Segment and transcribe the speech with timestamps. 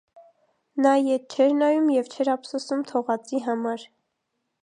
[0.85, 3.87] Նա ետ չէր նայում և չէր ափսոսում թողածի համար։